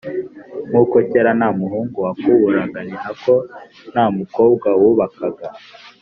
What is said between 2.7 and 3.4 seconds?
ni na ko